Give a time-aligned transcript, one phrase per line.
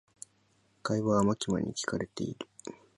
[0.81, 2.47] 会話はマキマに聞かれている。